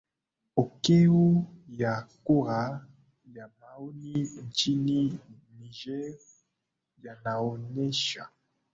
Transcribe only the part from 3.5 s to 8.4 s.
maoni nchini niger yanaonyesha